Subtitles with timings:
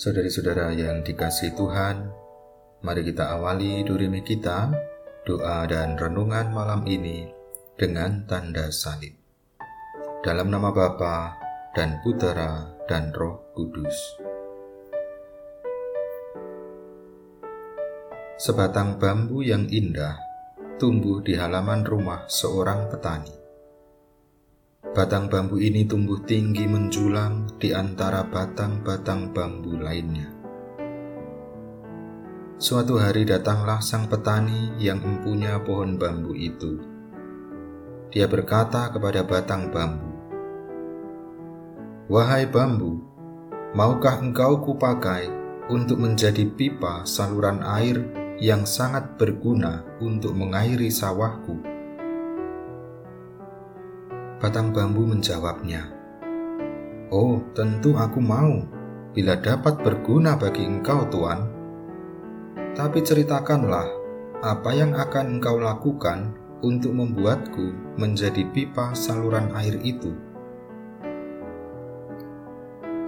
[0.00, 2.08] Saudari-saudara yang dikasih Tuhan,
[2.80, 4.72] mari kita awali durimi kita,
[5.28, 7.28] doa dan renungan malam ini
[7.76, 9.12] dengan tanda salib.
[10.24, 11.36] Dalam nama Bapa
[11.76, 14.16] dan Putera dan Roh Kudus.
[18.40, 20.16] Sebatang bambu yang indah
[20.80, 23.39] tumbuh di halaman rumah seorang petani.
[24.80, 30.32] Batang bambu ini tumbuh tinggi menjulang di antara batang-batang bambu lainnya.
[32.56, 36.80] Suatu hari datanglah sang petani yang mempunyai pohon bambu itu.
[38.08, 40.10] Dia berkata kepada batang bambu,
[42.08, 43.04] "Wahai bambu,
[43.76, 45.28] maukah engkau kupakai
[45.68, 48.00] untuk menjadi pipa saluran air
[48.40, 51.69] yang sangat berguna untuk mengairi sawahku?"
[54.40, 55.84] Batang bambu menjawabnya,
[57.12, 58.64] "Oh, tentu aku mau,
[59.12, 61.44] bila dapat berguna bagi engkau, Tuan.
[62.72, 63.84] Tapi ceritakanlah
[64.40, 66.32] apa yang akan engkau lakukan
[66.64, 70.16] untuk membuatku menjadi pipa saluran air itu."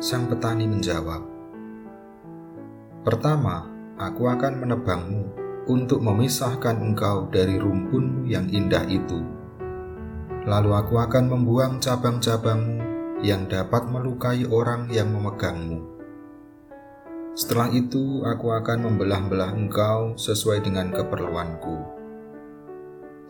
[0.05, 1.25] Sang petani menjawab,
[3.09, 5.23] "Pertama, aku akan menebangmu
[5.65, 9.42] untuk memisahkan engkau dari rumpunmu yang indah itu."
[10.43, 12.83] Lalu aku akan membuang cabang-cabangmu
[13.23, 15.87] yang dapat melukai orang yang memegangmu.
[17.33, 22.03] Setelah itu, aku akan membelah-belah engkau sesuai dengan keperluanku.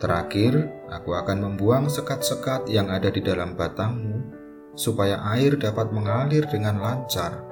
[0.00, 4.18] Terakhir, aku akan membuang sekat-sekat yang ada di dalam batangmu,
[4.74, 7.44] supaya air dapat mengalir dengan lancar.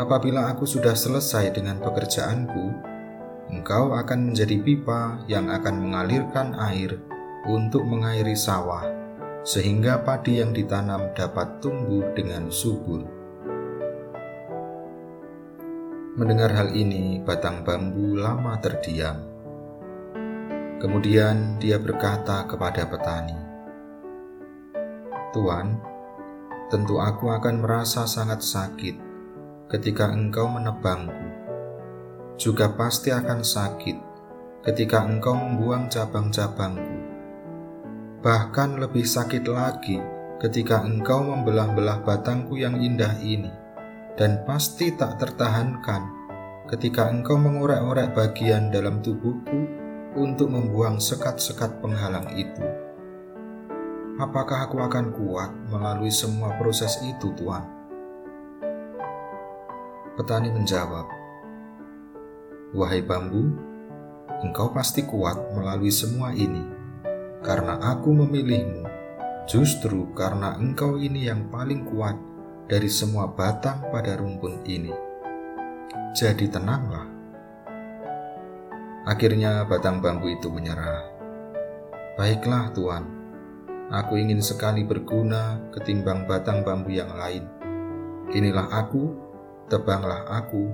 [0.00, 2.66] Apabila aku sudah selesai dengan pekerjaanku,
[3.52, 6.96] engkau akan menjadi pipa yang akan mengalirkan air
[7.48, 8.84] untuk mengairi sawah,
[9.40, 13.06] sehingga padi yang ditanam dapat tumbuh dengan subur.
[16.20, 19.24] Mendengar hal ini, batang bambu lama terdiam.
[20.80, 23.36] Kemudian dia berkata kepada petani,
[25.32, 25.80] "Tuan,
[26.70, 28.96] tentu aku akan merasa sangat sakit
[29.70, 31.26] ketika engkau menebangku.
[32.34, 33.96] Juga pasti akan sakit
[34.66, 36.99] ketika engkau membuang cabang-cabangku
[38.20, 39.96] bahkan lebih sakit lagi
[40.40, 43.48] ketika engkau membelah-belah batangku yang indah ini,
[44.16, 46.04] dan pasti tak tertahankan
[46.68, 49.64] ketika engkau mengorek-orek bagian dalam tubuhku
[50.20, 52.60] untuk membuang sekat-sekat penghalang itu.
[54.20, 57.64] Apakah aku akan kuat melalui semua proses itu, Tuhan?
[60.20, 61.08] Petani menjawab,
[62.76, 63.48] "Wahai bambu,
[64.44, 66.79] engkau pasti kuat melalui semua ini."
[67.40, 68.84] Karena aku memilihmu,
[69.48, 72.16] justru karena engkau ini yang paling kuat
[72.68, 74.92] dari semua batang pada rumpun ini.
[76.12, 77.08] Jadi tenanglah.
[79.08, 81.08] Akhirnya batang bambu itu menyerah.
[82.20, 83.04] Baiklah Tuan,
[83.88, 87.48] aku ingin sekali berguna ketimbang batang bambu yang lain.
[88.30, 89.16] Inilah aku,
[89.72, 90.70] tebanglah aku,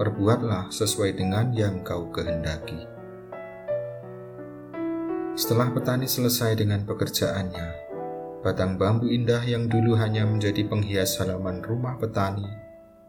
[0.00, 2.97] perbuatlah sesuai dengan yang kau kehendaki.
[5.38, 7.68] Setelah petani selesai dengan pekerjaannya,
[8.42, 12.42] batang bambu indah yang dulu hanya menjadi penghias halaman rumah petani,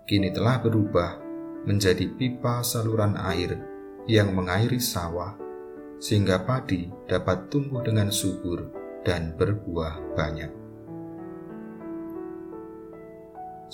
[0.06, 1.18] kini telah berubah
[1.66, 3.58] menjadi pipa saluran air
[4.06, 5.34] yang mengairi sawah,
[5.98, 8.70] sehingga padi dapat tumbuh dengan subur
[9.02, 10.54] dan berbuah banyak.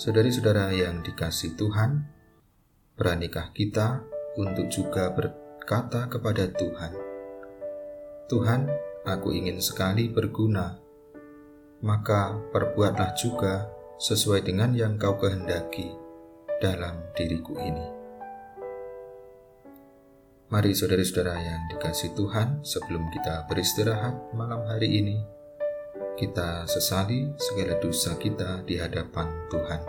[0.00, 2.08] Saudari-saudara yang dikasih Tuhan,
[2.96, 4.00] beranikah kita
[4.40, 7.05] untuk juga berkata kepada Tuhan,
[8.26, 8.66] Tuhan,
[9.06, 10.74] aku ingin sekali berguna,
[11.78, 13.70] maka perbuatlah juga
[14.02, 15.94] sesuai dengan yang kau kehendaki
[16.58, 17.86] dalam diriku ini.
[20.50, 25.22] Mari saudara-saudara yang dikasih Tuhan, sebelum kita beristirahat malam hari ini,
[26.18, 29.82] kita sesali segala dosa kita di hadapan Tuhan.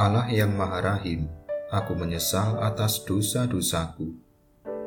[0.00, 1.28] Allah yang Maha Rahim,
[1.68, 4.31] aku menyesal atas dosa-dosaku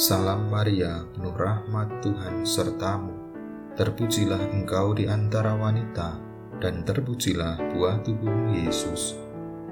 [0.00, 3.12] Salam Maria, penuh rahmat Tuhan sertamu.
[3.76, 6.16] Terpujilah engkau di antara wanita,
[6.56, 9.20] dan terpujilah buah tubuhmu Yesus.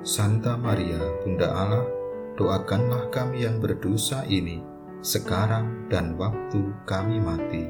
[0.04, 1.88] Santa Maria, Bunda Allah,
[2.36, 4.60] doakanlah kami yang berdosa ini
[5.00, 7.64] sekarang dan waktu kami mati.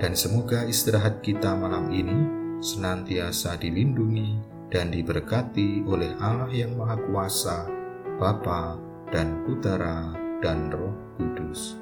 [0.00, 2.16] Dan semoga istirahat kita malam ini
[2.64, 4.40] senantiasa dilindungi
[4.72, 7.68] dan diberkati oleh Allah yang Maha Kuasa,
[8.16, 8.80] Bapa
[9.12, 11.81] dan Putera dan Roh Kudus